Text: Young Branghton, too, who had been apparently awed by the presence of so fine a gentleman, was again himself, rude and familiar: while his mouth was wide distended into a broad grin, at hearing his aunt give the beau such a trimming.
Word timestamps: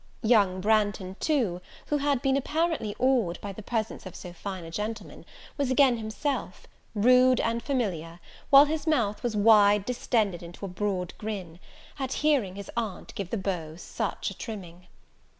Young 0.23 0.61
Branghton, 0.61 1.13
too, 1.19 1.61
who 1.85 1.97
had 1.97 2.23
been 2.23 2.35
apparently 2.35 2.95
awed 2.97 3.39
by 3.39 3.51
the 3.53 3.61
presence 3.61 4.07
of 4.07 4.15
so 4.15 4.33
fine 4.33 4.63
a 4.63 4.71
gentleman, 4.71 5.27
was 5.59 5.69
again 5.69 5.97
himself, 5.97 6.65
rude 6.95 7.39
and 7.39 7.61
familiar: 7.61 8.19
while 8.49 8.65
his 8.65 8.87
mouth 8.87 9.21
was 9.21 9.35
wide 9.35 9.85
distended 9.85 10.41
into 10.41 10.65
a 10.65 10.69
broad 10.69 11.13
grin, 11.19 11.59
at 11.99 12.13
hearing 12.13 12.55
his 12.55 12.71
aunt 12.75 13.13
give 13.13 13.29
the 13.29 13.37
beau 13.37 13.75
such 13.75 14.31
a 14.31 14.33
trimming. 14.33 14.87